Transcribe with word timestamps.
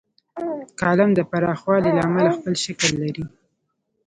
کالم 0.79 1.09
د 1.15 1.19
پراخوالي 1.29 1.91
له 1.97 2.01
امله 2.09 2.29
خپل 2.37 2.53
شکل 2.63 2.89
لري. 3.03 3.25